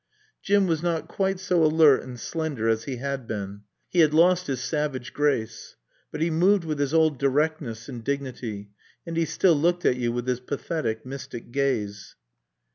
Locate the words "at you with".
9.85-10.25